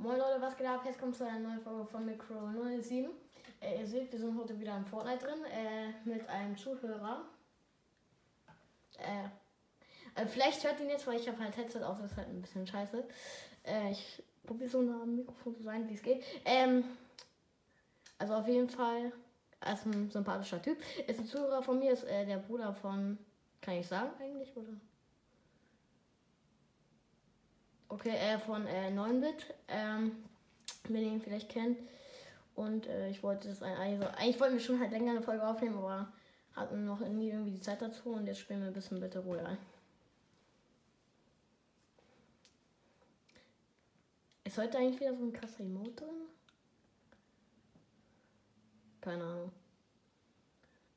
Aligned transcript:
Moin 0.00 0.16
Leute, 0.16 0.40
was 0.40 0.56
geht 0.56 0.64
ab? 0.68 0.82
Jetzt 0.84 1.00
kommt 1.00 1.16
zu 1.16 1.26
einer 1.26 1.40
neuen 1.40 1.60
Folge 1.60 1.84
von 1.84 2.06
Micro 2.06 2.52
07. 2.80 3.10
Äh, 3.60 3.80
ihr 3.80 3.86
seht, 3.86 4.12
wir 4.12 4.18
sind 4.20 4.38
heute 4.38 4.56
wieder 4.60 4.76
in 4.76 4.84
Fortnite 4.84 5.26
drin 5.26 5.44
äh, 5.46 6.08
mit 6.08 6.28
einem 6.28 6.56
Zuhörer. 6.56 7.24
Äh, 8.96 9.24
äh, 10.14 10.24
vielleicht 10.26 10.62
hört 10.62 10.78
ihn 10.78 10.88
jetzt, 10.88 11.04
weil 11.08 11.18
ich 11.18 11.26
habe 11.26 11.42
halt 11.42 11.56
Headset 11.56 11.82
auf, 11.82 12.00
das 12.00 12.12
ist 12.12 12.16
halt 12.16 12.28
ein 12.28 12.40
bisschen 12.40 12.64
scheiße. 12.64 13.02
Äh, 13.64 13.90
ich 13.90 14.22
probiere 14.46 14.70
so 14.70 14.82
nah 14.82 15.02
am 15.02 15.16
Mikrofon 15.16 15.56
zu 15.56 15.64
sein, 15.64 15.88
wie 15.88 15.94
es 15.94 16.02
geht. 16.02 16.22
Ähm, 16.44 16.84
also 18.18 18.34
auf 18.34 18.46
jeden 18.46 18.68
Fall, 18.68 19.12
er 19.58 19.74
ist 19.74 19.84
ein 19.84 20.12
sympathischer 20.12 20.62
Typ. 20.62 20.78
Ist 21.08 21.18
ein 21.18 21.26
Zuhörer 21.26 21.60
von 21.60 21.80
mir, 21.80 21.90
ist 21.90 22.04
äh, 22.04 22.24
der 22.24 22.36
Bruder 22.36 22.72
von, 22.72 23.18
kann 23.60 23.74
ich 23.74 23.88
sagen 23.88 24.12
eigentlich, 24.20 24.56
oder? 24.56 24.74
Okay, 27.90 28.10
äh, 28.10 28.38
von 28.38 28.66
äh, 28.66 28.90
9-Bit, 28.90 29.54
ähm, 29.68 30.24
wenn 30.84 31.02
ihr 31.02 31.12
ihn 31.12 31.20
vielleicht 31.22 31.48
kennt. 31.48 31.78
Und 32.54 32.86
äh, 32.86 33.08
ich 33.08 33.22
wollte 33.22 33.48
das 33.48 33.62
also, 33.62 34.06
eigentlich 34.08 34.38
wollten 34.40 34.54
wir 34.54 34.60
schon 34.60 34.80
halt 34.80 34.90
länger 34.90 35.12
eine 35.12 35.22
Folge 35.22 35.46
aufnehmen, 35.46 35.78
aber 35.78 36.12
hatten 36.54 36.84
noch 36.84 37.00
nie 37.00 37.30
irgendwie 37.30 37.52
die 37.52 37.60
Zeit 37.60 37.80
dazu 37.80 38.10
und 38.10 38.26
jetzt 38.26 38.40
spielen 38.40 38.60
wir 38.60 38.68
ein 38.68 38.74
bisschen 38.74 39.00
Bitte 39.00 39.20
Royal. 39.20 39.56
Ist 44.44 44.58
heute 44.58 44.78
eigentlich 44.78 45.00
wieder 45.00 45.14
so 45.14 45.24
ein 45.24 45.32
krasser 45.32 45.60
Emote 45.60 45.92
drin? 45.92 46.08
Keine 49.00 49.24
Ahnung. 49.24 49.52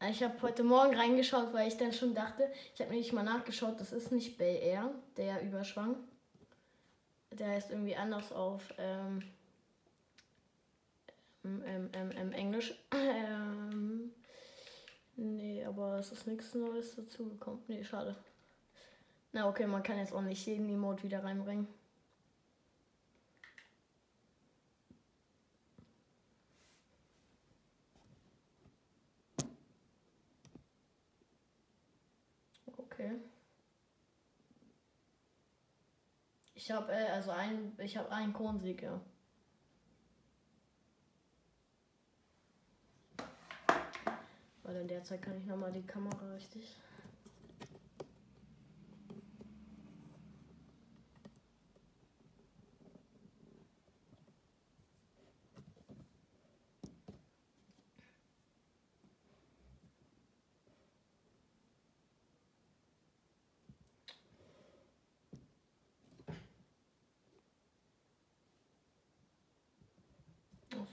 Ich 0.10 0.24
habe 0.24 0.42
heute 0.42 0.64
Morgen 0.64 0.96
reingeschaut, 0.96 1.54
weil 1.54 1.68
ich 1.68 1.78
dann 1.78 1.94
schon 1.94 2.16
dachte, 2.16 2.52
ich 2.74 2.82
habe 2.82 2.90
nämlich 2.90 3.14
mal 3.14 3.24
nachgeschaut, 3.24 3.80
das 3.80 3.92
ist 3.92 4.12
nicht 4.12 4.38
Bel 4.38 4.56
Air, 4.56 4.90
der 5.16 5.44
Überschwang 5.44 5.96
der 7.32 7.50
heißt 7.50 7.72
irgendwie 7.72 7.96
anders 7.96 8.32
auf 8.32 8.62
ähm, 8.78 9.24
ähm, 11.44 11.90
ähm, 11.94 12.12
ähm 12.16 12.32
Englisch. 12.34 12.74
Ähm, 12.94 14.12
nee, 15.16 15.64
aber 15.66 16.00
es 16.00 16.12
ist 16.12 16.28
nichts 16.28 16.54
Neues 16.54 16.96
dazugekommen. 16.96 17.62
Nee, 17.68 17.84
schade. 17.84 18.16
Na 19.34 19.48
okay, 19.48 19.66
man 19.68 19.84
kann 19.84 19.98
jetzt 19.98 20.14
auch 20.14 20.22
nicht 20.22 20.46
jeden 20.46 20.70
Emote 20.70 21.04
wieder 21.04 21.24
reinbringen. 21.24 21.68
Okay. 32.78 33.12
Ich 36.62 36.70
habe 36.70 36.92
äh, 36.94 37.08
also 37.08 37.32
ein, 37.32 37.74
ich 37.80 37.98
habe 37.98 38.12
einen 38.12 38.34
Kronsieg, 38.34 38.84
ja. 38.84 39.02
Weil 44.62 44.76
in 44.76 44.88
der 44.88 45.04
Zeit 45.04 45.24
kann 45.24 45.40
ich 45.40 45.48
nochmal 45.48 45.72
die 45.72 45.82
Kamera 45.82 46.34
richtig. 46.36 46.78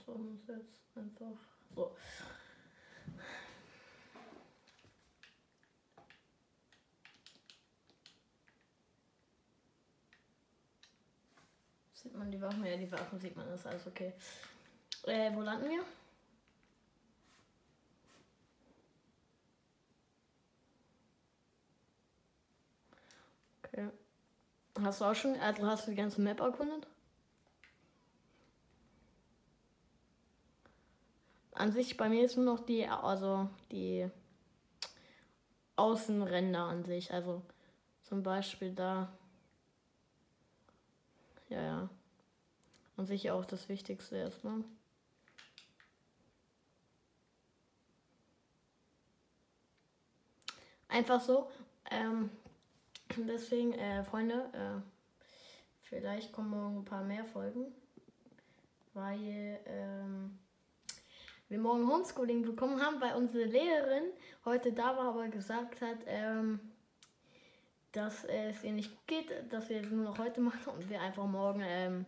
Uns 0.09 0.47
jetzt 0.47 0.81
einfach 0.95 1.37
so. 1.75 1.95
Sieht 11.93 12.15
man 12.15 12.31
die 12.31 12.41
Waffen? 12.41 12.65
Ja, 12.65 12.77
die 12.77 12.91
Waffen 12.91 13.19
sieht 13.19 13.35
man, 13.35 13.45
das 13.49 13.59
ist 13.59 13.67
alles 13.67 13.87
okay. 13.87 14.13
Äh, 15.03 15.33
wo 15.35 15.41
landen 15.41 15.69
wir? 15.69 15.83
Okay. 23.63 23.89
Hast 24.81 25.01
du 25.01 25.05
auch 25.05 25.15
schon, 25.15 25.35
also 25.39 25.65
hast 25.65 25.87
du 25.87 25.91
die 25.91 25.97
ganze 25.97 26.21
Map 26.21 26.39
erkundet? 26.39 26.87
An 31.59 31.73
sich 31.73 31.97
bei 31.97 32.07
mir 32.07 32.23
ist 32.23 32.37
nur 32.37 32.45
noch 32.45 32.61
die, 32.61 32.87
also 32.87 33.49
die 33.69 34.09
Außenränder 35.75 36.61
an 36.61 36.85
sich. 36.85 37.13
Also 37.13 37.41
zum 38.01 38.23
Beispiel 38.23 38.73
da. 38.73 39.11
Ja, 41.49 41.61
ja. 41.61 41.89
An 42.95 43.05
sich 43.05 43.29
auch 43.29 43.43
das 43.43 43.67
Wichtigste 43.67 44.15
erstmal. 44.15 44.63
Einfach 50.87 51.19
so. 51.19 51.51
Ähm, 51.91 52.29
deswegen, 53.17 53.73
äh, 53.73 54.05
Freunde, 54.05 54.49
äh, 54.53 54.81
vielleicht 55.81 56.31
kommen 56.31 56.51
morgen 56.51 56.77
ein 56.77 56.85
paar 56.85 57.03
mehr 57.03 57.25
Folgen. 57.25 57.65
Weil, 58.93 59.59
ähm, 59.65 60.39
wir 61.49 61.59
morgen 61.59 61.87
Homeschooling 61.87 62.43
bekommen 62.43 62.81
haben, 62.81 63.01
weil 63.01 63.15
unsere 63.15 63.45
Lehrerin 63.45 64.05
heute 64.45 64.71
da 64.71 64.95
war, 64.95 65.09
aber 65.09 65.27
gesagt 65.27 65.81
hat, 65.81 65.97
ähm, 66.05 66.59
dass 67.91 68.23
es 68.25 68.63
ihr 68.63 68.71
nicht 68.71 69.07
geht, 69.07 69.31
dass 69.51 69.69
wir 69.69 69.81
es 69.81 69.89
nur 69.89 70.03
noch 70.05 70.19
heute 70.19 70.41
machen 70.41 70.73
und 70.73 70.89
wir 70.89 71.01
einfach 71.01 71.25
morgen 71.25 71.61
ähm, 71.65 72.05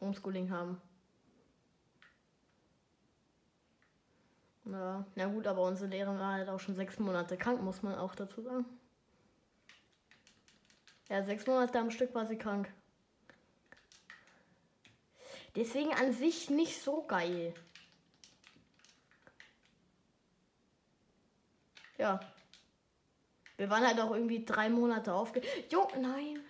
Homeschooling 0.00 0.50
haben. 0.50 0.80
Ja, 4.64 5.04
na 5.14 5.26
gut, 5.26 5.46
aber 5.46 5.62
unsere 5.62 5.90
Lehrerin 5.90 6.18
war 6.18 6.32
halt 6.34 6.48
auch 6.48 6.60
schon 6.60 6.74
sechs 6.74 6.98
Monate 6.98 7.36
krank, 7.36 7.62
muss 7.62 7.82
man 7.82 7.94
auch 7.94 8.14
dazu 8.14 8.42
sagen. 8.42 8.66
Ja, 11.08 11.22
sechs 11.22 11.46
Monate 11.46 11.78
am 11.78 11.90
Stück 11.90 12.14
war 12.14 12.26
sie 12.26 12.36
krank. 12.36 12.70
Deswegen 15.56 15.92
an 15.94 16.12
sich 16.12 16.50
nicht 16.50 16.82
so 16.82 17.02
geil. 17.02 17.54
Ja. 21.98 22.20
Wir 23.56 23.68
waren 23.68 23.86
halt 23.86 24.00
auch 24.00 24.12
irgendwie 24.12 24.44
drei 24.44 24.68
Monate 24.68 25.12
aufge... 25.12 25.42
Jo, 25.68 25.88
nein. 26.00 26.44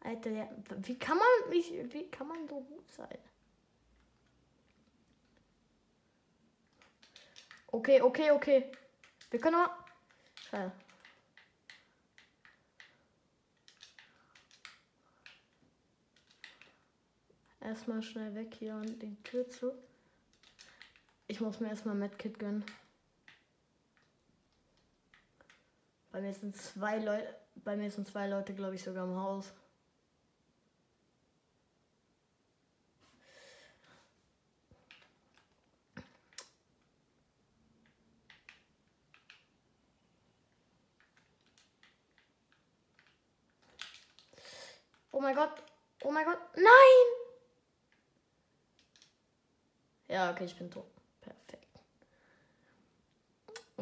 Alter, 0.00 0.30
der, 0.30 0.50
wie 0.78 0.98
kann 0.98 1.18
man 1.18 1.26
mich, 1.48 1.72
wie 1.92 2.10
kann 2.10 2.28
man 2.28 2.46
so 2.48 2.60
gut 2.60 2.90
sein? 2.90 3.18
Okay, 7.68 8.00
okay, 8.02 8.30
okay. 8.30 8.72
Wir 9.30 9.40
können 9.40 9.56
mal. 9.56 9.70
Schade. 10.50 10.72
Erstmal 17.60 18.02
schnell 18.02 18.34
weg 18.34 18.54
hier 18.58 18.74
und 18.74 19.00
die 19.00 19.22
Tür 19.22 19.48
zu. 19.48 19.72
Ich 21.30 21.40
muss 21.40 21.60
mir 21.60 21.68
erstmal 21.68 21.94
Medkit 21.94 22.40
gönnen. 22.40 22.64
Bei 26.10 26.20
mir 26.20 26.34
sind 26.34 26.56
zwei 26.56 26.98
Leute, 26.98 27.36
bei 27.54 27.76
mir 27.76 27.88
sind 27.88 28.08
zwei 28.08 28.26
Leute, 28.26 28.52
glaube 28.52 28.74
ich, 28.74 28.82
sogar 28.82 29.04
im 29.04 29.14
Haus. 29.14 29.52
Oh 45.12 45.20
mein 45.20 45.36
Gott. 45.36 45.62
Oh 46.02 46.10
mein 46.10 46.24
Gott. 46.24 46.40
Nein! 46.56 46.66
Ja, 50.08 50.32
okay, 50.32 50.46
ich 50.46 50.58
bin 50.58 50.68
tot. 50.68 50.99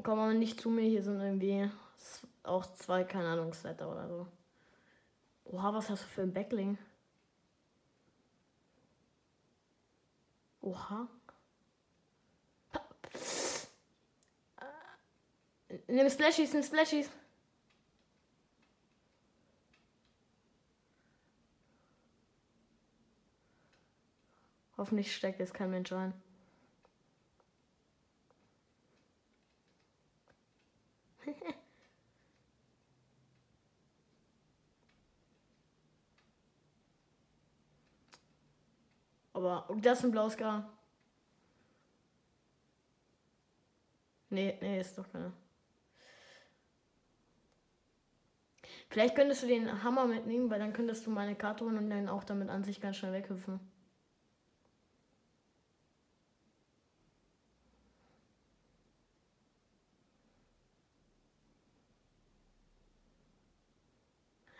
Komm 0.02 0.20
aber 0.20 0.34
nicht 0.34 0.60
zu 0.60 0.70
mir, 0.70 0.88
hier 0.88 1.02
sind 1.02 1.20
irgendwie 1.20 1.70
auch 2.42 2.66
zwei, 2.76 3.04
keine 3.04 3.28
Ahnung, 3.28 3.52
Setter 3.52 3.90
oder 3.90 4.08
so. 4.08 4.26
Oha, 5.44 5.74
was 5.74 5.90
hast 5.90 6.04
du 6.04 6.08
für 6.08 6.22
ein 6.22 6.32
Backling? 6.32 6.78
Oha. 10.60 11.08
Nimm 15.86 16.10
Splashies, 16.10 16.52
nimm 16.52 16.62
Splashies. 16.62 17.10
Hoffentlich 24.76 25.14
steckt 25.14 25.40
jetzt 25.40 25.54
kein 25.54 25.70
Mensch 25.70 25.92
ein. 25.92 26.14
Aber 39.38 39.68
das 39.80 40.00
ist 40.00 40.04
ein 40.04 40.10
blaues 40.10 40.36
Gar. 40.36 40.68
Nee, 44.30 44.58
nee, 44.60 44.80
ist 44.80 44.98
doch 44.98 45.08
keiner. 45.12 45.32
Vielleicht 48.90 49.14
könntest 49.14 49.44
du 49.44 49.46
den 49.46 49.84
Hammer 49.84 50.06
mitnehmen, 50.06 50.50
weil 50.50 50.58
dann 50.58 50.72
könntest 50.72 51.06
du 51.06 51.10
meine 51.10 51.36
Karte 51.36 51.64
holen 51.64 51.78
und 51.78 51.88
dann 51.88 52.08
auch 52.08 52.24
damit 52.24 52.48
an 52.50 52.64
sich 52.64 52.80
ganz 52.80 52.96
schnell 52.96 53.12
weghüpfen. 53.12 53.60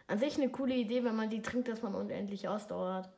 An 0.06 0.19
sich 0.19 0.36
eine 0.36 0.50
coole 0.50 0.74
Idee, 0.76 1.02
wenn 1.04 1.16
man 1.16 1.31
die 1.31 1.42
trinkt, 1.42 1.66
dass 1.69 1.82
man 1.82 1.94
unendlich 1.96 2.46
Ausdauer 2.48 2.94
hat. 2.94 3.18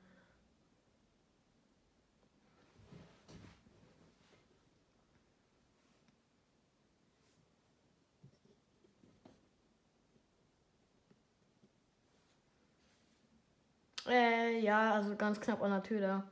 Äh, 14.11 14.59
ja, 14.61 14.93
also 14.95 15.17
ganz 15.17 15.41
knapp 15.41 15.63
an 15.63 15.71
der 15.71 15.83
Tür 15.85 16.01
da. 16.01 16.25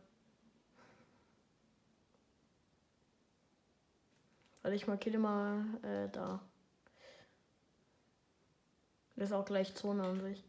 Weil 4.62 4.72
ich 4.74 4.86
markiere 4.88 5.18
mal 5.18 5.64
äh, 5.82 6.08
da. 6.10 6.40
Das 9.16 9.30
ist 9.30 9.32
auch 9.32 9.44
gleich 9.44 9.74
Zone 9.74 10.02
an 10.02 10.20
sich. 10.20 10.44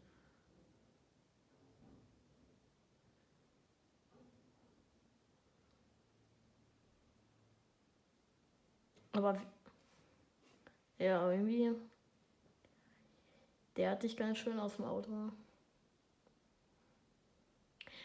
Aber 9.12 9.40
ja, 10.98 11.30
irgendwie. 11.30 11.74
Der 13.76 13.90
hat 13.92 14.02
dich 14.02 14.16
ganz 14.16 14.38
schön 14.38 14.58
aus 14.58 14.76
dem 14.76 14.84
Auto. 14.84 15.32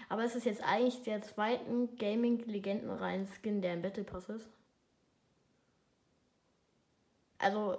Aber 0.09 0.23
es 0.23 0.35
ist 0.35 0.45
jetzt 0.45 0.63
eigentlich 0.63 1.01
der 1.03 1.21
zweiten 1.21 1.95
Gaming-Legenden-Reihen-Skin, 1.97 3.61
der 3.61 3.73
im 3.73 3.81
Battle 3.81 4.03
Pass 4.03 4.29
ist. 4.29 4.49
Also, 7.37 7.77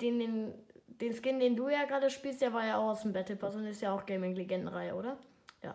den, 0.00 0.18
den, 0.18 0.54
den 0.86 1.14
Skin, 1.14 1.38
den 1.38 1.56
du 1.56 1.68
ja 1.68 1.84
gerade 1.84 2.10
spielst, 2.10 2.40
der 2.40 2.52
war 2.52 2.66
ja 2.66 2.78
auch 2.78 2.90
aus 2.90 3.02
dem 3.02 3.12
Battle 3.12 3.36
Pass 3.36 3.54
und 3.54 3.66
ist 3.66 3.82
ja 3.82 3.94
auch 3.94 4.06
Gaming-Legenden-Reihe, 4.06 4.94
oder? 4.94 5.18
Ja. 5.62 5.74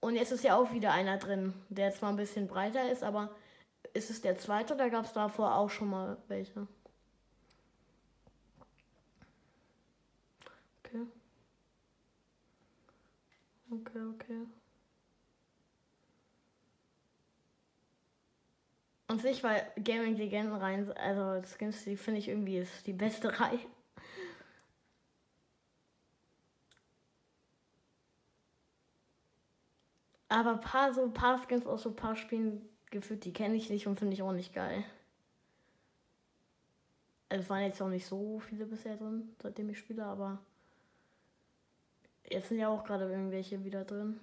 Und 0.00 0.16
jetzt 0.16 0.32
ist 0.32 0.44
ja 0.44 0.56
auch 0.56 0.72
wieder 0.72 0.92
einer 0.92 1.18
drin, 1.18 1.54
der 1.68 1.92
zwar 1.92 2.10
ein 2.10 2.16
bisschen 2.16 2.46
breiter 2.46 2.90
ist, 2.90 3.02
aber 3.02 3.30
ist 3.94 4.10
es 4.10 4.20
der 4.22 4.38
zweite 4.38 4.74
oder 4.74 4.90
gab 4.90 5.04
es 5.04 5.12
davor 5.12 5.54
auch 5.56 5.70
schon 5.70 5.90
mal 5.90 6.16
welche? 6.28 6.66
Okay. 10.84 11.06
Okay, 13.72 14.00
okay. 14.14 14.46
Und 19.06 19.20
sich, 19.22 19.42
weil 19.42 19.66
Gaming 19.82 20.16
Legenden 20.16 20.54
rein, 20.54 20.90
also 20.92 21.42
Skins, 21.46 21.84
die 21.84 21.96
finde 21.96 22.20
ich 22.20 22.28
irgendwie 22.28 22.58
ist 22.58 22.86
die 22.86 22.92
beste 22.92 23.28
Reihe. 23.40 23.58
Aber 30.30 30.52
ein 30.52 30.60
paar 30.60 30.94
so 30.94 31.10
paar 31.10 31.38
Skins 31.46 31.66
aus 31.66 31.82
so 31.82 31.90
ein 31.90 31.96
paar 31.96 32.16
Spielen 32.16 32.66
gefühlt, 32.90 33.24
die 33.26 33.32
kenne 33.34 33.56
ich 33.56 33.68
nicht 33.70 33.86
und 33.86 33.98
finde 33.98 34.14
ich 34.14 34.22
auch 34.22 34.32
nicht 34.32 34.54
geil. 34.54 34.84
Also 37.30 37.42
es 37.44 37.50
waren 37.50 37.62
jetzt 37.62 37.80
auch 37.80 37.88
nicht 37.88 38.04
so 38.06 38.38
viele 38.40 38.66
bisher 38.66 38.96
drin, 38.96 39.34
seitdem 39.42 39.68
ich 39.70 39.78
spiele, 39.78 40.04
aber 40.04 40.38
Jetzt 42.24 42.48
sind 42.48 42.58
ja 42.58 42.68
auch 42.68 42.84
gerade 42.84 43.10
irgendwelche 43.10 43.64
wieder 43.64 43.84
drin. 43.84 44.20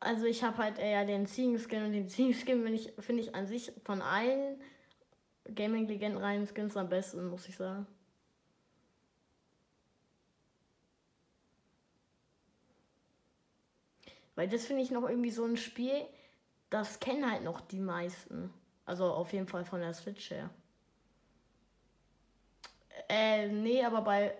Also 0.00 0.26
ich 0.26 0.42
habe 0.42 0.58
halt 0.58 0.78
eher 0.78 1.04
den 1.06 1.26
Ziegen-Skin 1.26 1.84
und 1.84 1.92
den 1.92 2.08
Ziegen-Skin 2.08 2.62
finde 2.62 2.72
ich, 2.74 2.92
find 2.98 3.20
ich 3.20 3.34
an 3.36 3.46
sich 3.46 3.72
von 3.84 4.02
allen 4.02 4.60
Gaming-Legenden-Reihen-Skins 5.54 6.76
am 6.76 6.88
besten, 6.88 7.28
muss 7.28 7.48
ich 7.48 7.56
sagen. 7.56 7.86
Weil 14.34 14.48
das 14.48 14.66
finde 14.66 14.82
ich 14.82 14.90
noch 14.90 15.08
irgendwie 15.08 15.30
so 15.30 15.44
ein 15.44 15.56
Spiel, 15.56 16.06
das 16.70 17.00
kennen 17.00 17.30
halt 17.30 17.44
noch 17.44 17.60
die 17.60 17.80
meisten. 17.80 18.52
Also 18.86 19.04
auf 19.04 19.32
jeden 19.32 19.46
Fall 19.46 19.64
von 19.64 19.80
der 19.80 19.94
Switch 19.94 20.30
her. 20.30 20.50
Äh, 23.08 23.48
nee, 23.48 23.84
aber 23.84 24.02
bei. 24.02 24.34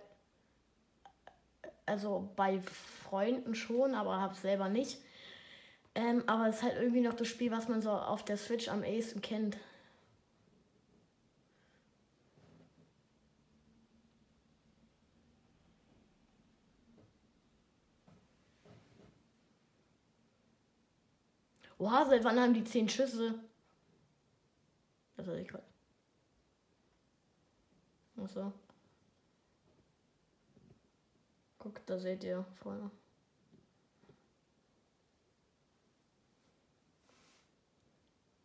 Also 1.84 2.30
bei 2.36 2.60
Freunden 2.60 3.54
schon, 3.54 3.94
aber 3.94 4.20
hab 4.20 4.36
selber 4.36 4.68
nicht. 4.68 4.98
Ähm, 5.94 6.22
aber 6.26 6.48
es 6.48 6.56
ist 6.56 6.62
halt 6.62 6.76
irgendwie 6.76 7.00
noch 7.00 7.12
das 7.12 7.28
Spiel, 7.28 7.50
was 7.50 7.68
man 7.68 7.82
so 7.82 7.90
auf 7.90 8.24
der 8.24 8.36
Switch 8.36 8.68
am 8.68 8.82
ehesten 8.82 9.20
kennt. 9.20 9.58
Oha, 21.78 22.04
seit 22.06 22.24
wann 22.24 22.38
haben 22.38 22.54
die 22.54 22.64
zehn 22.64 22.88
Schüsse? 22.88 23.34
Das 25.16 25.26
hatte 25.26 25.40
ich 25.40 25.48
gerade. 25.48 25.64
Achso. 28.16 28.52
Guck, 31.58 31.84
da 31.86 31.98
seht 31.98 32.24
ihr 32.24 32.44
vorne. 32.62 32.90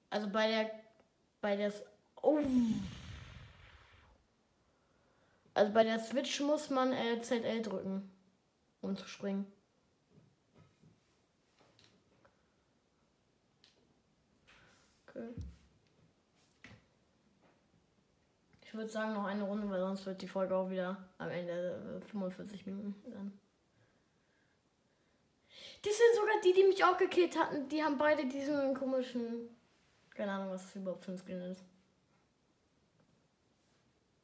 Also 0.09 0.29
bei 0.29 0.47
der 0.47 0.71
bei 1.41 1.55
der 1.55 1.73
oh. 2.21 2.39
Also 5.53 5.73
bei 5.73 5.83
der 5.83 5.99
Switch 5.99 6.39
muss 6.41 6.69
man 6.69 6.93
äh, 6.93 7.21
ZL 7.21 7.61
drücken, 7.61 8.09
um 8.81 8.95
zu 8.95 9.07
springen. 9.07 9.51
Okay. 15.17 15.33
Ich 18.63 18.73
würde 18.73 18.89
sagen, 18.89 19.13
noch 19.13 19.25
eine 19.25 19.43
Runde, 19.43 19.69
weil 19.69 19.79
sonst 19.79 20.05
wird 20.05 20.21
die 20.21 20.27
Folge 20.27 20.55
auch 20.55 20.69
wieder 20.69 20.97
am 21.17 21.29
Ende 21.29 22.01
45 22.11 22.61
äh, 22.61 22.69
Minuten 22.69 23.11
dann. 23.11 23.39
Die 25.83 25.89
sind 25.89 26.15
sogar 26.15 26.35
die, 26.43 26.53
die 26.53 26.63
mich 26.63 26.83
auch 26.83 26.97
gekillt 26.97 27.37
hatten. 27.37 27.67
Die 27.69 27.83
haben 27.83 27.97
beide 27.97 28.27
diesen 28.27 28.73
komischen. 28.73 29.49
Keine 30.13 30.33
Ahnung, 30.33 30.51
was 30.51 30.63
das 30.63 30.75
überhaupt 30.75 31.05
für 31.05 31.11
ein 31.11 31.17
Skin 31.17 31.41
ist. 31.41 31.63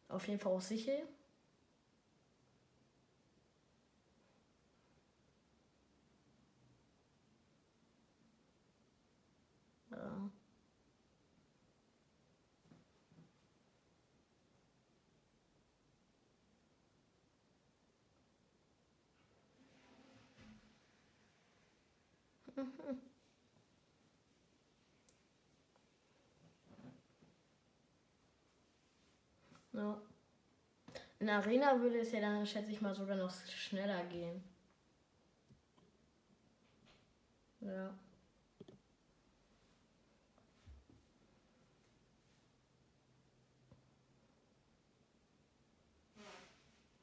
Auf 0.10 0.28
jeden 0.28 0.40
Fall 0.40 0.52
auch 0.52 0.62
sicher. 0.62 1.00
Mhm. 22.58 22.98
Ja. 29.74 29.98
In 31.20 31.26
der 31.26 31.38
Arena 31.38 31.80
würde 31.82 31.98
es 32.02 32.12
ja 32.12 32.20
dann, 32.22 32.46
schätze 32.46 32.70
ich 32.72 32.80
mal, 32.82 32.94
sogar 32.94 33.16
noch 33.16 33.32
schneller 33.48 34.04
gehen. 34.06 34.44
Ja. 37.62 37.94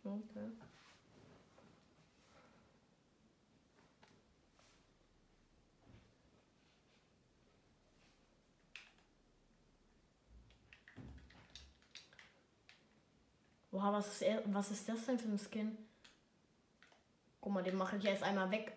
Okay. 0.05 0.70
Oha, 13.81 13.95
was 13.95 14.09
ist, 14.09 14.23
er, 14.23 14.43
was 14.45 14.71
ist 14.71 14.87
das 14.91 15.07
denn 15.07 15.19
für 15.19 15.29
ein 15.29 15.39
Skin? 15.39 15.79
Guck 17.41 17.53
mal, 17.53 17.63
den 17.63 17.77
mache 17.77 17.97
ich 17.97 18.03
jetzt 18.03 18.23
einmal 18.23 18.51
weg. 18.51 18.75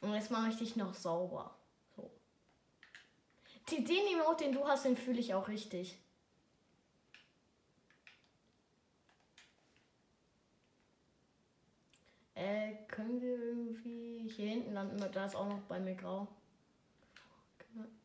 Und 0.00 0.12
jetzt 0.12 0.32
mache 0.32 0.48
ich 0.48 0.56
dich 0.56 0.74
noch 0.74 0.92
sauber. 0.92 1.54
So. 1.94 2.10
Den 3.70 3.86
Emote, 3.86 4.42
den 4.42 4.54
du 4.54 4.66
hast, 4.66 4.84
den 4.84 4.96
fühle 4.96 5.20
ich 5.20 5.32
auch 5.32 5.46
richtig. 5.46 5.96
Äh, 12.34 12.74
können 12.88 13.20
wir 13.20 13.38
irgendwie 13.38 14.28
hier 14.34 14.48
hinten 14.48 14.72
landen? 14.72 14.98
Da 15.12 15.26
ist 15.26 15.36
auch 15.36 15.46
noch 15.46 15.60
bei 15.68 15.78
mir 15.78 15.94
grau. 15.94 16.26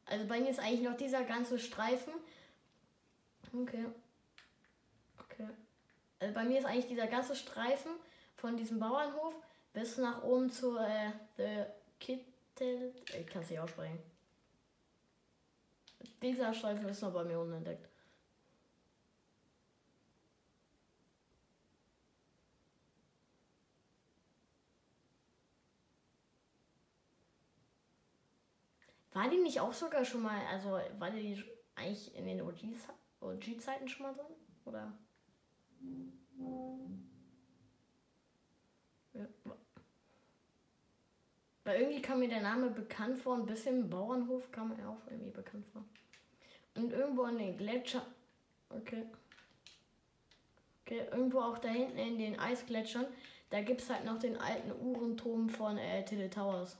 Also 0.05 0.27
bei 0.27 0.39
mir 0.39 0.51
ist 0.51 0.59
eigentlich 0.59 0.87
noch 0.87 0.97
dieser 0.97 1.23
ganze 1.23 1.57
Streifen. 1.57 2.13
Okay. 3.61 3.85
Okay. 5.19 5.47
Also 6.19 6.33
bei 6.33 6.43
mir 6.43 6.59
ist 6.59 6.65
eigentlich 6.65 6.87
dieser 6.87 7.07
ganze 7.07 7.35
Streifen 7.35 7.91
von 8.35 8.57
diesem 8.57 8.79
Bauernhof 8.79 9.33
bis 9.73 9.97
nach 9.97 10.23
oben 10.23 10.49
zu 10.49 10.77
äh, 10.77 11.11
The 11.37 11.65
Kittel. 11.99 12.93
Ich 13.17 13.27
kann 13.27 13.41
es 13.41 13.49
nicht 13.49 13.59
aussprechen. 13.59 13.99
Dieser 16.21 16.53
Streifen 16.53 16.87
ist 16.89 17.01
noch 17.01 17.13
bei 17.13 17.23
mir 17.23 17.39
unentdeckt. 17.39 17.87
War 29.13 29.29
die 29.29 29.37
nicht 29.37 29.61
auch 29.61 29.71
sogar 29.71 30.03
schon 30.03 30.23
mal, 30.23 30.45
also 30.47 30.71
war 30.99 31.11
die 31.11 31.41
eigentlich 31.75 32.13
in 32.15 32.25
den 32.25 32.41
OG-Zeiten 33.25 33.87
schon 33.87 34.05
mal 34.05 34.13
drin? 34.13 34.25
Oder? 34.65 34.93
Ja. 39.13 39.27
Weil 41.63 41.81
irgendwie 41.81 42.01
kam 42.01 42.19
mir 42.19 42.29
der 42.29 42.41
Name 42.41 42.69
bekannt 42.69 43.17
vor, 43.17 43.35
ein 43.35 43.45
bisschen 43.45 43.89
Bauernhof 43.89 44.51
kam 44.51 44.75
mir 44.75 44.87
auch 44.87 45.07
irgendwie 45.09 45.31
bekannt 45.31 45.65
vor. 45.73 45.83
Und 46.75 46.91
irgendwo 46.91 47.23
an 47.23 47.37
den 47.37 47.57
Gletscher. 47.57 48.05
Okay. 48.69 49.05
Okay, 50.85 51.07
irgendwo 51.11 51.39
auch 51.39 51.57
da 51.57 51.69
hinten 51.69 51.97
in 51.97 52.19
den 52.19 52.39
Eisgletschern, 52.39 53.07
da 53.49 53.61
gibt 53.61 53.81
es 53.81 53.89
halt 53.89 54.05
noch 54.05 54.19
den 54.19 54.37
alten 54.37 54.71
Uhrenturm 54.71 55.49
von 55.49 55.77
äh, 55.79 56.05
Tilly 56.05 56.29
Towers. 56.29 56.77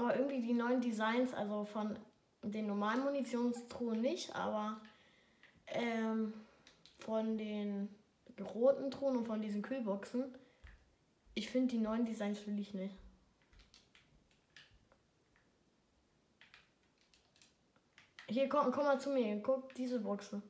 Aber 0.00 0.16
irgendwie 0.16 0.40
die 0.40 0.54
neuen 0.54 0.80
Designs, 0.80 1.34
also 1.34 1.66
von 1.66 1.98
den 2.42 2.66
normalen 2.66 3.04
Munitionstruhen 3.04 4.00
nicht, 4.00 4.34
aber 4.34 4.80
ähm, 5.66 6.32
von 7.00 7.36
den 7.36 7.94
roten 8.54 8.90
Truhen 8.90 9.18
und 9.18 9.26
von 9.26 9.42
diesen 9.42 9.60
Kühlboxen, 9.60 10.34
ich 11.34 11.50
finde 11.50 11.72
die 11.72 11.78
neuen 11.82 12.06
Designs 12.06 12.46
will 12.46 12.58
ich 12.58 12.72
nicht. 12.72 12.96
Hier, 18.26 18.48
komm, 18.48 18.72
komm 18.72 18.84
mal 18.84 18.98
zu 18.98 19.10
mir. 19.10 19.38
Guck, 19.42 19.74
diese 19.74 20.00
Boxen. 20.00 20.42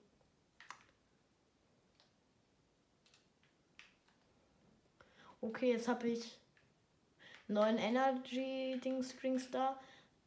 Okay, 5.41 5.73
jetzt 5.73 5.89
habe 5.89 6.07
ich 6.07 6.40
neuen 7.51 7.79
Energy-Dings-Strings 7.79 9.51
da. 9.51 9.79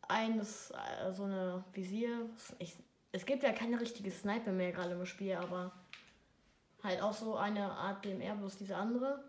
Eines, 0.08 0.72
äh, 0.72 1.12
so 1.12 1.24
eine 1.24 1.63
Visier. 1.74 2.30
Ich, 2.60 2.75
es 3.12 3.25
gibt 3.25 3.44
ja 3.44 3.53
keine 3.53 3.80
richtige 3.80 4.12
Sniper 4.12 4.51
mehr 4.51 4.72
gerade 4.72 4.92
im 4.92 5.06
Spiel, 5.06 5.34
aber 5.36 5.72
halt 6.84 7.01
auch 7.01 7.13
so 7.13 7.36
eine 7.36 7.72
Art 7.72 8.03
DMR, 8.03 8.36
bloß 8.36 8.58
diese 8.58 8.75
andere. 8.75 9.24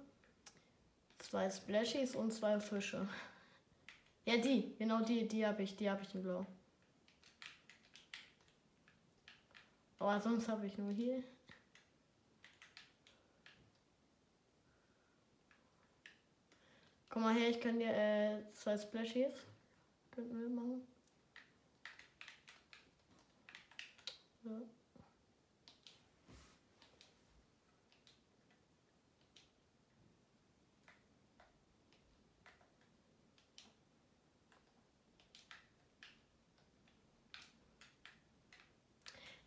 Zwei 1.18 1.48
Splashies 1.48 2.14
und 2.16 2.32
zwei 2.32 2.60
Fische. 2.60 3.08
Ja, 4.26 4.38
die, 4.38 4.74
genau 4.78 5.02
die, 5.02 5.28
die 5.28 5.46
habe 5.46 5.62
ich, 5.62 5.76
die 5.76 5.90
habe 5.90 6.02
ich 6.02 6.14
in 6.14 6.22
Blau. 6.22 6.46
Aber 9.98 10.18
sonst 10.18 10.48
habe 10.48 10.66
ich 10.66 10.78
nur 10.78 10.92
hier. 10.92 11.22
Komm 17.14 17.22
mal 17.22 17.34
her, 17.36 17.48
ich 17.48 17.60
kann 17.60 17.78
dir 17.78 17.94
äh, 17.94 18.42
zwei 18.54 18.76
Splashies. 18.76 19.32
Könnten 20.10 20.36
wir 20.36 20.48
machen. 20.48 20.84
Ja. 24.42 24.60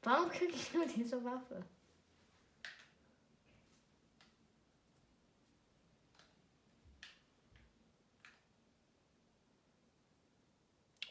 Warum 0.03 0.29
kriege 0.29 0.53
ich 0.53 0.73
nur 0.73 0.85
diese 0.85 1.21
Waffe? 1.21 1.65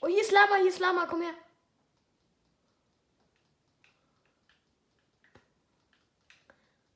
Oh, 0.06 0.08
hier 0.08 0.20
ist 0.20 0.30
Lama, 0.30 0.54
hier 0.60 0.68
ist 0.68 0.78
Lama, 0.78 1.06
komm 1.06 1.22
her. 1.22 1.34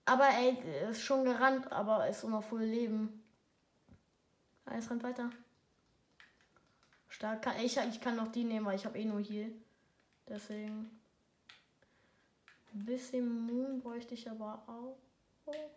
Aber 0.04 0.28
ey, 0.28 0.56
ist 0.88 1.02
schon 1.02 1.24
gerannt, 1.24 1.72
aber 1.72 2.08
ist 2.08 2.22
noch 2.22 2.44
voll 2.44 2.62
Leben. 2.62 3.24
Ah, 4.64 4.76
es 4.76 4.88
rennt 4.88 5.02
weiter. 5.02 5.30
Stark. 7.08 7.42
Kann, 7.42 7.58
ich, 7.60 7.76
ich 7.76 8.00
kann 8.00 8.14
noch 8.14 8.30
die 8.30 8.44
nehmen, 8.44 8.66
weil 8.66 8.76
ich 8.76 8.86
habe 8.86 8.98
eh 8.98 9.04
nur 9.04 9.18
hier. 9.18 9.50
Deswegen. 10.28 11.00
Ein 12.72 12.84
bisschen 12.84 13.46
Moon 13.46 13.80
bräuchte 13.80 14.14
ich 14.14 14.30
aber 14.30 14.62
auch. 14.68 14.96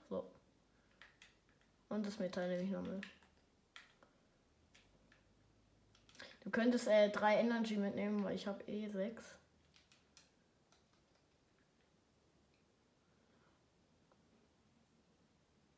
So. 0.07 0.31
Und 1.89 2.05
das 2.05 2.19
Metall 2.19 2.47
nehme 2.47 2.61
ich 2.61 2.69
noch 2.69 2.83
mit. 2.83 3.03
Du 6.43 6.51
könntest 6.51 6.87
äh, 6.87 7.09
drei 7.09 7.37
Energy 7.37 7.77
mitnehmen, 7.77 8.23
weil 8.23 8.35
ich 8.35 8.47
habe 8.47 8.63
eh 8.65 8.87
sechs. 8.89 9.37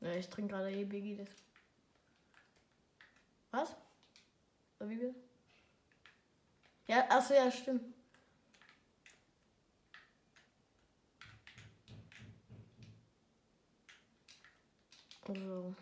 Ja, 0.01 0.11
ich 0.13 0.27
trinke 0.29 0.53
gerade 0.53 0.71
eh 0.71 0.83
Biggie. 0.85 1.17
Das 1.17 1.29
Was? 3.51 3.75
Wie 4.79 4.97
viel? 4.97 5.15
Ja, 6.87 7.09
achso, 7.09 7.33
ja, 7.33 7.49
stimmt. 7.49 7.93
Also. 15.27 15.75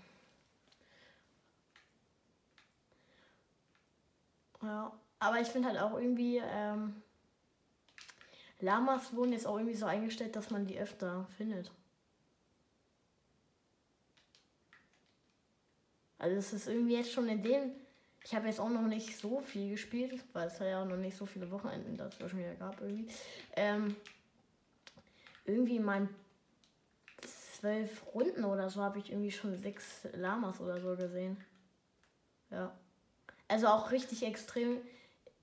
Ja, 4.64 4.92
aber 5.20 5.40
ich 5.42 5.48
finde 5.50 5.70
halt 5.70 5.80
auch 5.80 5.94
irgendwie, 5.98 6.38
ähm, 6.44 7.02
Lamas 8.62 9.14
wurden 9.16 9.34
jetzt 9.34 9.46
auch 9.46 9.58
irgendwie 9.58 9.76
so 9.76 9.86
eingestellt, 9.86 10.36
dass 10.36 10.50
man 10.50 10.66
die 10.66 10.80
öfter 10.80 11.28
findet. 11.38 11.72
Also 16.18 16.38
es 16.38 16.54
ist 16.54 16.68
irgendwie 16.68 16.96
jetzt 16.96 17.12
schon 17.12 17.28
in 17.28 17.44
dem. 17.44 17.72
Ich 18.24 18.34
habe 18.34 18.48
jetzt 18.48 18.60
auch 18.60 18.70
noch 18.70 18.88
nicht 18.88 19.18
so 19.18 19.42
viel 19.42 19.72
gespielt, 19.72 20.24
weil 20.34 20.48
es 20.48 20.60
ja 20.60 20.82
auch 20.82 20.88
noch 20.88 20.98
nicht 20.98 21.18
so 21.18 21.26
viele 21.26 21.52
Wochenenden 21.52 21.98
dazwischen 21.98 22.40
wieder 22.40 22.56
gab 22.56 22.80
irgendwie. 22.82 23.08
Ähm, 23.56 23.96
irgendwie 25.46 25.78
in 25.78 25.84
meinen 25.84 26.10
zwölf 27.22 28.04
Runden 28.14 28.46
oder 28.46 28.70
so 28.70 28.82
habe 28.82 29.00
ich 29.00 29.10
irgendwie 29.12 29.32
schon 29.32 29.58
sechs 29.58 30.08
Lamas 30.14 30.62
oder 30.62 30.80
so 30.80 30.96
gesehen. 30.96 31.38
Ja. 32.50 32.72
Also 33.54 33.68
auch 33.68 33.92
richtig 33.92 34.24
extrem. 34.24 34.82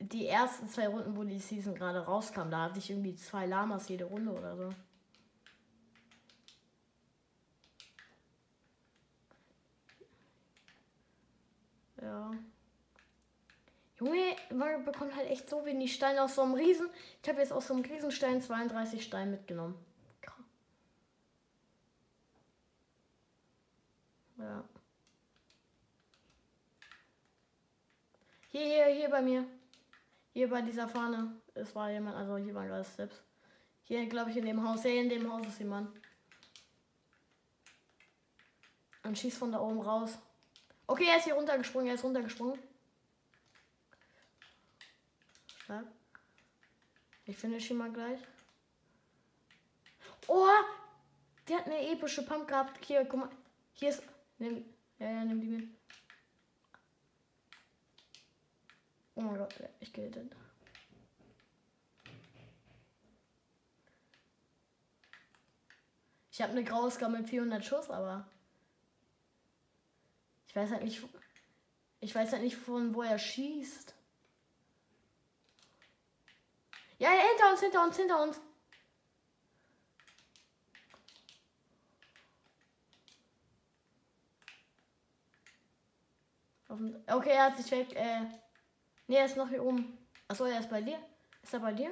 Die 0.01 0.27
ersten 0.27 0.69
zwei 0.69 0.89
Runden, 0.89 1.17
wo 1.17 1.23
die 1.23 1.39
Season 1.39 1.77
gerade 1.77 2.01
rauskam, 2.01 2.51
da 2.51 2.63
hatte 2.63 2.81
ich 2.81 2.91
irgendwie 2.91 3.15
zwei 3.15 3.47
Lamas 3.47 3.89
jede 3.89 4.07
Runde 4.07 4.33
oder 4.33 4.57
so. 4.57 4.69
Ja. 12.03 12.33
Junge, 14.01 14.35
man 14.53 14.85
bekommt 14.85 15.15
halt 15.15 15.31
echt 15.31 15.49
so 15.49 15.65
wenig 15.65 15.95
Steine 15.95 16.25
aus 16.25 16.35
so 16.35 16.43
einem 16.43 16.55
Riesen. 16.55 16.89
Ich 17.23 17.29
habe 17.29 17.39
jetzt 17.39 17.53
aus 17.53 17.69
so 17.69 17.75
einem 17.75 17.85
Riesenstein 17.85 18.43
32 18.43 19.05
Steine 19.05 19.31
mitgenommen. 19.31 19.77
Ja. 24.39 24.65
Hier, 28.51 28.65
hier, 28.65 28.87
hier 28.87 29.09
bei 29.09 29.23
mir. 29.23 29.47
Hier 30.33 30.49
bei 30.49 30.63
dieser 30.63 30.89
Fahne. 30.89 31.41
Es 31.55 31.75
war 31.75 31.91
jemand, 31.91 32.17
also 32.17 32.37
hier 32.37 32.55
war 32.55 32.67
gerade 32.67 32.85
Steps. 32.85 33.23
Hier, 33.85 34.07
glaube 34.07 34.31
ich, 34.31 34.37
in 34.37 34.45
dem 34.45 34.67
Haus. 34.67 34.83
Hier 34.83 35.01
in 35.01 35.09
dem 35.09 35.33
Haus 35.33 35.47
ist 35.47 35.59
jemand. 35.59 35.91
Und 39.03 39.19
schießt 39.19 39.39
von 39.39 39.53
da 39.53 39.61
oben 39.61 39.81
raus. 39.81 40.19
Okay, 40.87 41.07
er 41.09 41.17
ist 41.17 41.25
hier 41.25 41.35
runtergesprungen, 41.35 41.89
er 41.89 41.95
ist 41.95 42.05
runtergesprungen. 42.05 42.59
Ich 47.25 47.37
finde 47.37 47.59
ihn 47.59 47.77
mal 47.77 47.93
gleich. 47.93 48.19
Oh! 50.27 50.49
Der 51.49 51.59
hat 51.59 51.67
eine 51.67 51.93
epische 51.93 52.25
Pump 52.25 52.49
gehabt. 52.49 52.85
Hier, 52.85 53.05
guck 53.05 53.21
mal. 53.21 53.31
Hier 53.75 53.91
ist. 53.91 54.03
Nimm, 54.39 54.65
ja, 54.99 55.11
ja, 55.11 55.25
nimm 55.25 55.41
die 55.41 55.47
mit. 55.47 55.69
Oh 59.15 59.23
mein 59.23 59.37
Gott, 59.37 59.55
ich 59.81 59.93
gehe 59.93 60.11
denn. 60.11 60.31
Ich 66.33 66.41
habe 66.41 66.53
eine 66.53 66.65
graue 66.65 66.91
Scar 66.91 67.11
mit 67.11 67.29
400 67.29 67.65
Schuss, 67.65 67.91
aber 67.91 68.27
ich 70.47 70.57
weiß 70.57 70.71
halt 70.71 70.85
nicht, 70.85 71.03
ich 72.01 72.15
weiß 72.15 72.33
halt 72.33 72.43
nicht 72.43 72.57
von 72.57 72.95
wo 72.95 73.03
er 73.03 73.19
schießt. 73.19 73.95
Ja, 76.99 77.11
hinter 77.11 77.51
uns, 77.51 77.61
hinter 77.61 77.85
uns, 77.85 77.97
hinter 77.97 78.23
uns. 78.23 78.41
Okay, 87.07 87.31
er 87.31 87.45
hat 87.45 87.57
sich 87.57 87.71
weg. 87.71 87.95
Äh, 87.95 88.27
ne, 89.11 89.17
er 89.17 89.27
ist 89.27 89.37
noch 89.37 89.49
hier 89.49 89.63
oben. 89.63 89.99
Achso, 90.29 90.45
er 90.45 90.61
ist 90.61 90.71
bei 90.71 90.81
dir. 90.81 90.99
Ist 91.43 91.53
er 91.53 91.61
bei 91.61 91.73
dir? 91.73 91.91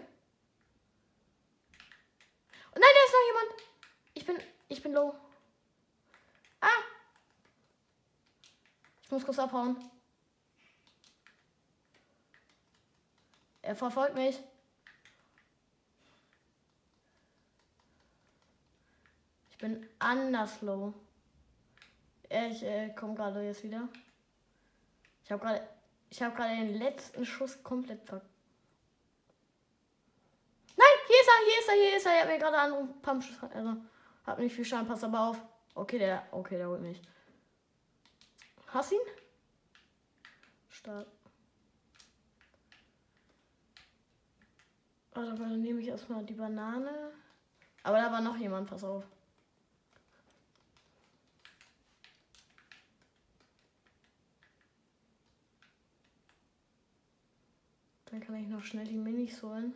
Oh 2.75 2.79
nein, 2.79 2.95
da 2.95 3.05
ist 3.07 3.13
noch 3.13 3.27
jemand. 3.27 3.63
Ich 4.15 4.25
bin, 4.25 4.39
ich 4.69 4.83
bin 4.83 4.93
low. 4.93 5.15
Ah! 6.61 6.83
Ich 9.03 9.11
muss 9.11 9.25
kurz 9.25 9.39
abhauen. 9.39 9.91
Er 13.63 13.75
verfolgt 13.75 14.15
mich. 14.15 14.39
Ich 19.51 19.59
bin 19.59 19.89
anders 19.99 20.63
low. 20.63 20.95
Ich 22.29 22.63
äh, 22.63 22.91
komme 22.95 23.15
gerade 23.15 23.43
jetzt 23.43 23.65
wieder. 23.65 23.89
Ich 25.25 25.33
habe 25.33 25.45
gerade 25.45 25.78
ich 26.11 26.23
habe 26.23 26.35
gerade 26.35 26.57
den 26.57 26.75
letzten 26.75 27.25
Schuss 27.25 27.63
komplett 27.63 28.03
ver 28.05 28.23
Nein, 30.77 30.87
hier 31.07 31.17
ist 31.21 31.29
er, 31.29 31.45
hier 31.45 31.59
ist 31.59 31.69
er, 31.69 31.75
hier 31.75 31.97
ist 31.97 32.07
er. 32.07 32.13
Er 32.13 32.21
hat 32.21 32.29
mir 32.29 32.39
gerade 32.39 32.59
einen 32.59 33.03
Pumpschuss. 33.03 33.51
Also, 33.51 33.77
hat 34.25 34.39
nicht 34.39 34.55
viel 34.55 34.65
Schaden, 34.65 34.87
pass 34.87 35.03
aber 35.03 35.21
auf. 35.21 35.45
Okay, 35.75 35.99
der, 35.99 36.27
okay, 36.31 36.57
der 36.57 36.69
holt 36.69 36.83
mich. 36.83 37.03
Hast 38.69 38.93
ihn? 38.93 38.99
Stark. 40.69 41.09
Also, 45.15 45.33
dann 45.33 45.61
nehme 45.61 45.81
ich 45.81 45.89
erstmal 45.89 46.25
die 46.25 46.35
Banane. 46.35 47.13
Aber 47.83 47.97
da 47.97 48.13
war 48.13 48.21
noch 48.21 48.37
jemand, 48.37 48.71
pass 48.71 48.85
auf. 48.85 49.05
Dann 58.11 58.21
kann 58.21 58.37
ich 58.37 58.49
noch 58.49 58.65
schnell 58.65 58.87
die 58.87 58.97
Minis 58.97 59.43
holen. 59.43 59.75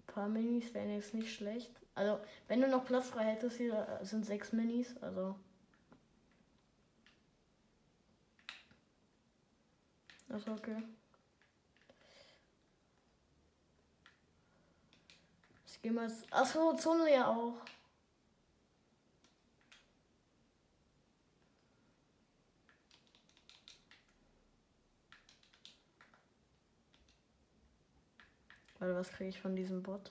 Ein 0.00 0.06
paar 0.06 0.28
Minis 0.28 0.72
wären 0.74 0.90
jetzt 0.90 1.14
nicht 1.14 1.34
schlecht. 1.34 1.70
Also, 1.94 2.20
wenn 2.48 2.60
du 2.60 2.68
noch 2.68 2.84
Platz 2.84 3.08
frei 3.08 3.24
hättest, 3.24 3.56
hier 3.56 4.00
sind 4.02 4.26
sechs 4.26 4.52
Minis, 4.52 4.94
also. 4.98 5.38
Das 10.28 10.42
ist 10.42 10.48
okay. 10.48 10.82
Ich 15.66 15.80
gehe 15.80 15.92
mal. 15.92 16.12
Achso, 16.30 16.74
Zone 16.76 17.12
ja 17.12 17.28
auch. 17.28 17.54
Weil 28.78 28.85
was 28.96 29.10
kriege 29.10 29.30
ich 29.30 29.40
von 29.40 29.54
diesem 29.54 29.82
Bot? 29.82 30.10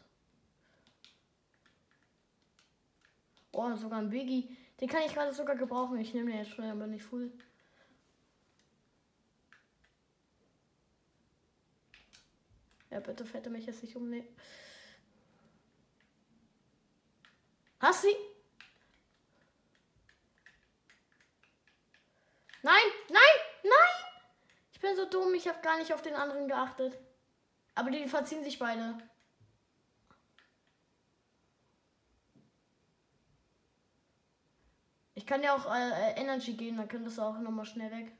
Oh, 3.51 3.75
sogar 3.75 3.99
ein 3.99 4.09
Biggie. 4.09 4.55
Den 4.79 4.89
kann 4.89 5.03
ich 5.03 5.13
gerade 5.13 5.33
sogar 5.33 5.55
gebrauchen. 5.55 5.97
Ich 5.99 6.13
nehme 6.13 6.31
den 6.31 6.39
jetzt 6.39 6.51
schnell, 6.51 6.71
aber 6.71 6.87
nicht 6.87 7.03
full. 7.03 7.31
Ja, 12.91 12.99
bitte 12.99 13.25
er 13.33 13.49
mich 13.49 13.65
jetzt 13.65 13.81
nicht 13.81 13.95
um. 13.95 14.09
Nee. 14.09 14.25
Hast 17.79 18.03
sie? 18.03 18.15
Nein, 22.61 22.83
nein, 23.09 23.21
nein! 23.63 24.05
Ich 24.71 24.79
bin 24.79 24.95
so 24.95 25.05
dumm, 25.05 25.33
ich 25.35 25.47
habe 25.47 25.61
gar 25.61 25.77
nicht 25.77 25.93
auf 25.93 26.01
den 26.01 26.15
anderen 26.15 26.47
geachtet. 26.47 26.97
Aber 27.75 27.91
die 27.91 28.07
verziehen 28.07 28.43
sich 28.43 28.57
beide. 28.57 28.97
Ich 35.13 35.25
kann 35.25 35.43
ja 35.43 35.55
auch 35.55 35.65
äh, 35.73 36.11
äh 36.11 36.21
Energy 36.21 36.53
gehen, 36.53 36.77
dann 36.77 36.87
könntest 36.87 37.17
du 37.17 37.21
auch 37.23 37.37
nochmal 37.39 37.65
schnell 37.65 37.91
weg. 37.91 38.11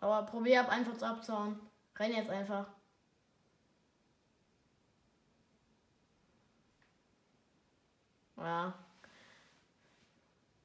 Aber 0.00 0.24
probier 0.26 0.60
ab 0.60 0.68
einfach 0.70 0.96
zu 0.96 1.06
abzuhauen. 1.06 1.58
Renn 1.98 2.12
jetzt 2.12 2.30
einfach. 2.30 2.68
Ja. 8.36 8.85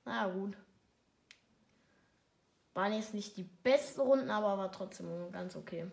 Na 0.05 0.27
gut. 0.27 0.57
Waren 2.73 2.93
jetzt 2.93 3.13
nicht 3.13 3.35
die 3.37 3.43
besten 3.43 4.01
Runden, 4.01 4.29
aber 4.29 4.57
war 4.57 4.71
trotzdem 4.71 5.31
ganz 5.31 5.55
okay. 5.55 5.87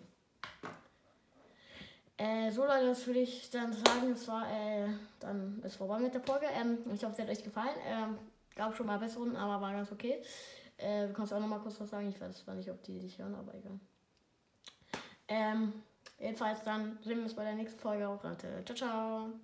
Äh, 2.17 2.51
so 2.51 2.67
Leute, 2.67 2.87
das 2.87 3.07
würde 3.07 3.21
ich 3.21 3.49
dann 3.51 3.73
sagen. 3.73 4.13
Es 4.13 4.27
war 4.27 4.51
äh, 4.51 4.89
dann 5.21 5.63
ist 5.65 5.77
vorbei 5.77 5.99
mit 5.99 6.15
der 6.15 6.21
Folge. 6.21 6.47
Ähm, 6.47 6.79
ich 6.93 7.05
hoffe, 7.05 7.15
es 7.15 7.19
hat 7.21 7.31
euch 7.31 7.45
gefallen. 7.45 7.77
Ähm, 7.87 8.19
gab 8.57 8.77
schon 8.77 8.87
mal 8.87 8.99
bessere 8.99 9.21
Runden, 9.21 9.37
aber 9.37 9.61
war 9.61 9.73
ganz 9.73 9.91
okay. 9.93 10.21
Äh, 10.77 11.07
du 11.07 11.13
kannst 11.13 11.33
auch 11.33 11.41
noch 11.41 11.49
mal 11.49 11.61
kurz 11.61 11.81
was 11.81 11.91
sagen. 11.91 12.09
Ich 12.09 12.21
weiß 12.21 12.39
zwar 12.39 12.55
nicht, 12.55 12.71
ob 12.71 12.83
die 12.83 12.99
dich 12.99 13.19
hören, 13.19 13.35
aber 13.35 13.55
egal. 13.55 13.79
Ähm, 15.29 15.73
jedenfalls 16.19 16.63
dann 16.63 16.99
sehen 17.03 17.19
wir 17.19 17.25
uns 17.25 17.35
bei 17.35 17.45
der 17.45 17.55
nächsten 17.55 17.79
Folge 17.79 18.09
auch. 18.09 18.21
Ciao, 18.21 18.75
ciao. 18.75 19.41